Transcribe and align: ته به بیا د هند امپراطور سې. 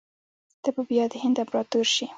ته 0.61 0.69
به 0.75 0.81
بیا 0.89 1.05
د 1.11 1.13
هند 1.23 1.37
امپراطور 1.41 1.85
سې. 1.95 2.05